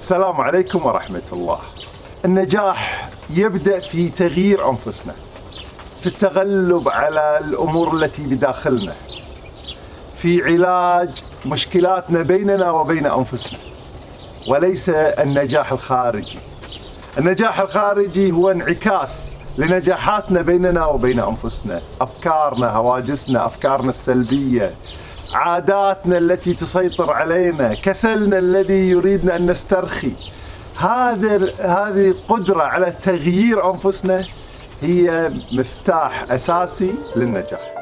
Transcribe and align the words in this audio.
السلام 0.00 0.40
عليكم 0.40 0.86
ورحمة 0.86 1.22
الله. 1.32 1.58
النجاح 2.24 3.08
يبدأ 3.30 3.80
في 3.80 4.08
تغيير 4.08 4.70
أنفسنا. 4.70 5.14
في 6.00 6.06
التغلب 6.06 6.88
على 6.88 7.38
الأمور 7.44 7.94
التي 7.96 8.22
بداخلنا. 8.22 8.94
في 10.16 10.42
علاج 10.42 11.10
مشكلاتنا 11.46 12.22
بيننا 12.22 12.70
وبين 12.70 13.06
أنفسنا. 13.06 13.58
وليس 14.48 14.88
النجاح 14.88 15.72
الخارجي. 15.72 16.38
النجاح 17.18 17.60
الخارجي 17.60 18.32
هو 18.32 18.50
انعكاس 18.50 19.32
لنجاحاتنا 19.58 20.42
بيننا 20.42 20.86
وبين 20.86 21.20
أنفسنا، 21.20 21.80
أفكارنا، 22.00 22.70
هواجسنا، 22.70 23.46
أفكارنا 23.46 23.90
السلبية، 23.90 24.74
عاداتنا 25.32 26.18
التي 26.18 26.54
تسيطر 26.54 27.12
علينا، 27.12 27.74
كسلنا 27.74 28.38
الذي 28.38 28.90
يريدنا 28.90 29.36
أن 29.36 29.50
نسترخي. 29.50 30.12
هذا 30.76 31.36
هذه 31.60 32.08
القدره 32.08 32.62
على 32.62 32.94
تغيير 33.02 33.70
أنفسنا 33.70 34.24
هي 34.82 35.30
مفتاح 35.52 36.24
أساسي 36.30 36.94
للنجاح. 37.16 37.74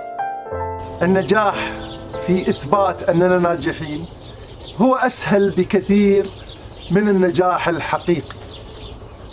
النجاح 1.02 1.72
في 2.26 2.50
إثبات 2.50 3.08
أننا 3.08 3.38
ناجحين 3.38 4.06
هو 4.80 4.94
أسهل 4.94 5.50
بكثير 5.50 6.30
من 6.90 7.08
النجاح 7.08 7.68
الحقيقي. 7.68 8.38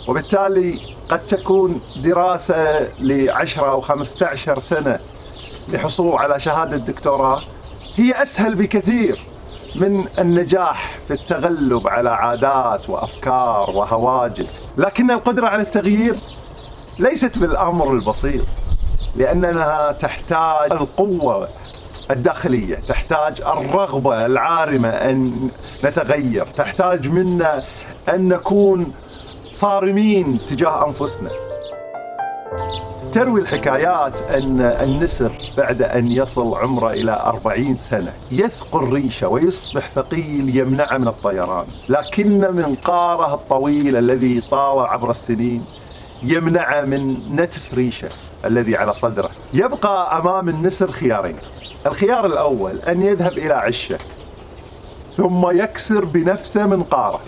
وبالتالي 0.08 0.80
قد 1.08 1.26
تكون 1.26 1.80
دراسة 1.96 2.88
لعشرة 2.98 3.70
أو 3.70 3.80
خمسة 3.80 4.26
عشر 4.26 4.58
سنة 4.58 4.98
لحصول 5.68 6.18
على 6.18 6.40
شهادة 6.40 6.76
دكتوراه 6.76 7.42
هي 7.96 8.22
أسهل 8.22 8.54
بكثير 8.54 9.20
من 9.74 10.04
النجاح 10.18 10.98
في 11.08 11.14
التغلب 11.14 11.88
على 11.88 12.10
عادات 12.10 12.90
وأفكار 12.90 13.70
وهواجس. 13.70 14.68
لكن 14.76 15.10
القدرة 15.10 15.46
على 15.46 15.62
التغيير 15.62 16.16
ليست 16.98 17.38
بالأمر 17.38 17.92
البسيط 17.92 18.46
لأنها 19.16 19.92
تحتاج 19.92 20.72
القوة 20.72 21.48
الداخلية 22.10 22.76
تحتاج 22.76 23.40
الرغبة 23.40 24.26
العارمة 24.26 24.88
أن 24.88 25.50
نتغير 25.84 26.46
تحتاج 26.46 27.08
منا 27.08 27.62
أن 28.08 28.28
نكون 28.28 28.92
صارمين 29.50 30.38
تجاه 30.48 30.86
أنفسنا. 30.86 31.30
تروي 33.16 33.40
الحكايات 33.40 34.22
أن 34.22 34.60
النسر 34.60 35.32
بعد 35.56 35.82
أن 35.82 36.06
يصل 36.06 36.54
عمره 36.54 36.90
إلى 36.90 37.12
أربعين 37.12 37.76
سنة 37.76 38.12
يثقل 38.30 38.92
ريشه 38.92 39.28
ويصبح 39.28 39.88
ثقيل 39.88 40.56
يمنعه 40.56 40.98
من 40.98 41.08
الطيران. 41.08 41.66
لكن 41.88 42.40
منقاره 42.40 43.34
الطويل 43.34 43.96
الذي 43.96 44.40
طال 44.40 44.86
عبر 44.86 45.10
السنين 45.10 45.64
يمنعه 46.22 46.80
من 46.80 47.16
نتف 47.36 47.74
ريشه 47.74 48.08
الذي 48.44 48.76
على 48.76 48.92
صدره. 48.92 49.30
يبقى 49.52 50.18
أمام 50.18 50.48
النسر 50.48 50.92
خيارين. 50.92 51.36
الخيار 51.86 52.26
الأول 52.26 52.78
أن 52.78 53.02
يذهب 53.02 53.32
إلى 53.32 53.54
عشه 53.54 53.98
ثم 55.16 55.50
يكسر 55.50 56.04
بنفسه 56.04 56.66
منقاره 56.66 57.20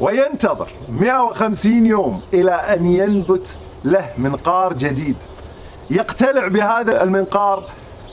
وينتظر 0.00 0.68
150 0.88 1.86
يوم 1.86 2.20
إلى 2.34 2.52
أن 2.52 2.86
ينبت 2.86 3.58
له 3.84 4.08
منقار 4.18 4.72
جديد. 4.72 5.16
يقتلع 5.90 6.48
بهذا 6.48 7.02
المنقار 7.02 7.64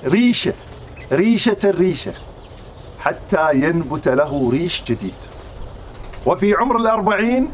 ريشة 0.05 0.53
ريشة 1.11 1.57
الريشة 1.63 2.13
حتى 2.99 3.53
ينبت 3.53 4.07
له 4.07 4.49
ريش 4.51 4.83
جديد. 4.87 5.15
وفي 6.25 6.53
عمر 6.53 6.77
الأربعين 6.77 7.51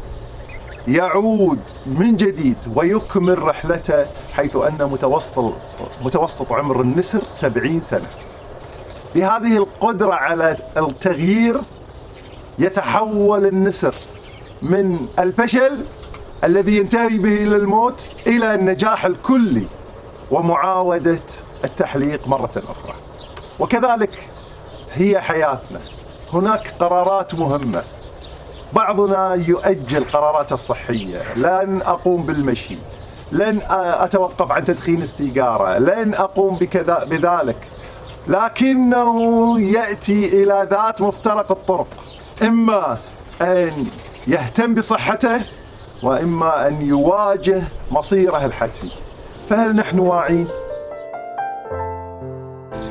يعود 0.88 1.60
من 1.86 2.16
جديد 2.16 2.56
ويكمل 2.74 3.42
رحلته 3.42 4.06
حيث 4.32 4.56
أن 4.56 4.78
متوسط 4.92 5.52
متوسط 6.02 6.52
عمر 6.52 6.80
النسر 6.80 7.22
سبعين 7.28 7.80
سنة. 7.80 8.08
بهذه 9.14 9.56
القدرة 9.56 10.14
على 10.14 10.56
التغيير 10.76 11.60
يتحول 12.58 13.46
النسر 13.46 13.94
من 14.62 15.06
الفشل 15.18 15.84
الذي 16.44 16.76
ينتهي 16.76 17.18
به 17.18 17.34
إلى 17.34 17.56
الموت 17.56 18.06
إلى 18.26 18.54
النجاح 18.54 19.04
الكلي 19.04 19.66
ومعاودة 20.30 21.20
التحليق 21.64 22.28
مرة 22.28 22.52
أخرى. 22.56 22.94
وكذلك 23.58 24.28
هي 24.92 25.20
حياتنا. 25.20 25.80
هناك 26.32 26.74
قرارات 26.78 27.34
مهمة. 27.34 27.82
بعضنا 28.72 29.34
يؤجل 29.34 30.04
قرارات 30.04 30.52
الصحية، 30.52 31.34
لن 31.36 31.82
أقوم 31.82 32.22
بالمشي، 32.22 32.78
لن 33.32 33.60
أتوقف 33.70 34.52
عن 34.52 34.64
تدخين 34.64 35.02
السيجارة، 35.02 35.78
لن 35.78 36.14
أقوم 36.14 36.56
بكذا 36.56 37.04
بذلك. 37.04 37.68
لكنه 38.28 39.60
يأتي 39.60 40.42
إلى 40.42 40.68
ذات 40.70 41.00
مفترق 41.00 41.50
الطرق. 41.52 41.88
إما 42.42 42.98
أن 43.42 43.86
يهتم 44.26 44.74
بصحته 44.74 45.40
وإما 46.04 46.68
أن 46.68 46.86
يواجه 46.86 47.62
مصيره 47.90 48.44
الحتمي. 48.44 48.90
فهل 49.48 49.76
نحن 49.76 49.98
واعين؟ 49.98 50.48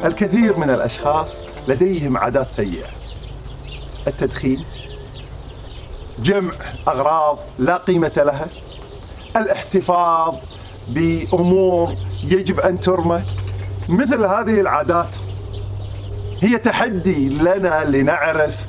الكثير 0.06 0.57
من 0.57 0.69
الأشخاص 0.69 1.46
لديهم 1.68 2.18
عادات 2.18 2.50
سيئة. 2.50 2.88
التدخين 4.07 4.66
جمع 6.19 6.51
أغراض 6.88 7.40
لا 7.59 7.78
قيمة 7.78 8.12
لها. 8.18 8.47
الاحتفاظ 9.38 10.35
بأمور 10.88 11.94
يجب 12.24 12.59
أن 12.59 12.80
ترمى. 12.80 13.22
مثل 13.90 14.25
هذه 14.25 14.62
العادات 14.62 15.16
هي 16.41 16.57
تحدي 16.57 17.30
لنا 17.30 17.84
لنعرف 17.85 18.66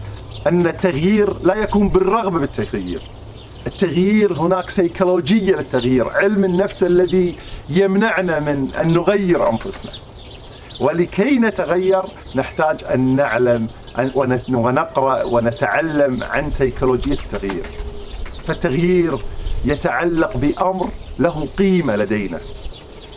أن 0.46 0.66
التغيير 0.66 1.36
لا 1.42 1.54
يكون 1.54 1.88
بالرغبة 1.88 2.38
بالتغيير 2.38 3.02
التغيير 3.66 4.32
هناك 4.32 4.70
سيكولوجية 4.70 5.56
للتغيير 5.56 6.08
علم 6.08 6.44
النفس 6.44 6.82
الذي 6.82 7.36
يمنعنا 7.68 8.40
من 8.40 8.74
أن 8.74 8.92
نغير 8.92 9.50
أنفسنا. 9.50 9.92
ولكي 10.80 11.38
نتغير 11.38 12.02
نحتاج 12.34 12.84
أن 12.84 13.16
نعلم 13.16 13.68
ونقرأ 14.48 15.22
ونتعلم 15.22 16.22
عن 16.22 16.50
سيكولوجية 16.50 17.18
التغيير. 17.24 17.66
فالتغيير 18.46 19.18
يتعلق 19.64 20.36
بأمر 20.36 20.88
له 21.18 21.46
قيمة 21.58 21.96
لدينا. 21.96 22.40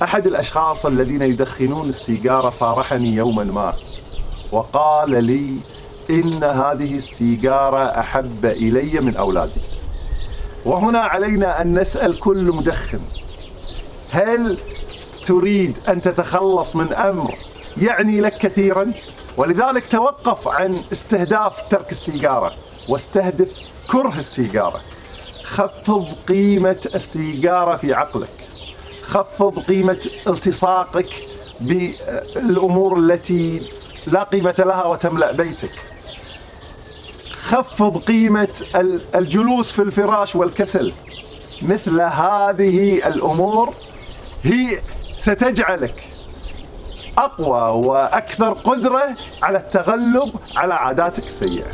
أحد 0.03 0.27
الأشخاص 0.27 0.85
الذين 0.85 1.21
يدخنون 1.21 1.89
السيجارة 1.89 2.49
صارحني 2.49 3.15
يوما 3.15 3.43
ما 3.43 3.73
وقال 4.51 5.23
لي 5.23 5.57
إن 6.09 6.43
هذه 6.43 6.95
السيجارة 6.95 7.99
أحب 7.99 8.45
إلي 8.45 8.99
من 8.99 9.15
أولادي. 9.15 9.61
وهنا 10.67 10.99
علينا 10.99 11.61
أن 11.61 11.79
نسأل 11.79 12.19
كل 12.19 12.43
مدخن 12.43 12.99
هل 14.09 14.57
تريد 15.25 15.77
أن 15.89 16.01
تتخلص 16.01 16.75
من 16.75 16.93
أمر 16.93 17.35
يعني 17.81 18.21
لك 18.21 18.37
كثيرا؟ 18.37 18.91
ولذلك 19.37 19.87
توقف 19.87 20.47
عن 20.47 20.83
استهداف 20.91 21.69
ترك 21.69 21.91
السيجارة 21.91 22.53
واستهدف 22.89 23.51
كره 23.91 24.13
السيجارة. 24.17 24.81
خفض 25.43 26.05
قيمة 26.27 26.89
السيجارة 26.95 27.77
في 27.77 27.93
عقلك. 27.93 28.47
خفض 29.01 29.59
قيمة 29.59 30.09
التصاقك 30.27 31.09
بالأمور 31.61 32.99
التي 32.99 33.71
لا 34.07 34.23
قيمة 34.23 34.55
لها 34.59 34.85
وتملأ 34.85 35.31
بيتك. 35.31 35.96
خفض 37.47 37.97
قيمة 37.97 38.47
الجلوس 39.15 39.71
في 39.71 39.81
الفراش 39.81 40.35
والكسل. 40.35 40.93
مثل 41.61 42.01
هذه 42.01 43.07
الأمور 43.07 43.73
هي 44.43 44.79
ستجعلك 45.19 46.03
أقوى 47.17 47.85
وأكثر 47.87 48.53
قدرة 48.53 49.15
على 49.43 49.57
التغلب 49.57 50.33
على 50.55 50.73
عاداتك 50.73 51.27
السيئة. 51.27 51.67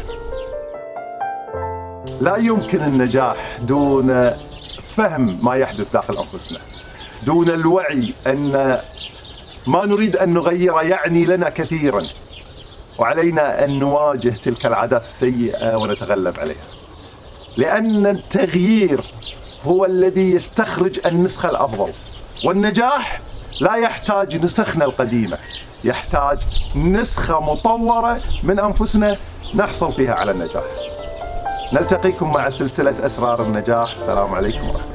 لا 2.21 2.37
يمكن 2.37 2.83
النجاح 2.83 3.57
دون 3.61 4.31
فهم 4.95 5.45
ما 5.45 5.55
يحدث 5.55 5.93
داخل 5.93 6.17
أنفسنا 6.17 6.59
دون 7.23 7.49
الوعي 7.49 8.13
أن 8.27 8.79
ما 9.67 9.85
نريد 9.85 10.15
أن 10.17 10.33
نغيره 10.33 10.81
يعني 10.81 11.25
لنا 11.25 11.49
كثيرا. 11.49 12.01
وعلينا 12.99 13.63
أن 13.63 13.79
نواجه 13.79 14.29
تلك 14.29 14.65
العادات 14.65 15.01
السيئة 15.01 15.75
ونتغلب 15.75 16.39
عليها. 16.39 16.65
لأن 17.57 18.07
التغيير 18.07 19.01
هو 19.65 19.85
الذي 19.85 20.31
يستخرج 20.31 20.99
النسخة 21.05 21.49
الأفضل. 21.49 21.93
والنجاح 22.45 23.21
لا 23.61 23.75
يحتاج 23.75 24.43
نسخنا 24.45 24.85
القديمة، 24.85 25.37
يحتاج 25.83 26.39
نسخة 26.75 27.39
مطورة 27.39 28.21
من 28.43 28.59
أنفسنا 28.59 29.17
نحصل 29.55 29.93
فيها 29.93 30.13
على 30.13 30.31
النجاح. 30.31 30.63
نلتقيكم 31.73 32.33
مع 32.33 32.49
سلسلة 32.49 33.05
أسرار 33.05 33.43
النجاح 33.43 33.91
السلام 33.91 34.33
عليكم 34.33 34.69
ورحمة 34.69 34.83
الله 34.83 34.92